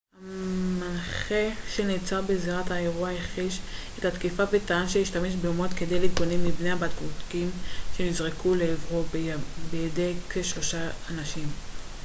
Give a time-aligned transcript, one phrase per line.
[0.21, 1.43] המנחה
[1.75, 3.59] שנעצר בזירת האירוע הכחיש
[3.99, 7.49] את התקיפה וטען שהשתמש במוט כדי להתגונן מפני הבקבוקים
[7.97, 9.03] שנזרקו לעברו
[9.71, 10.79] בידי כשלושים
[11.09, 11.47] אנשים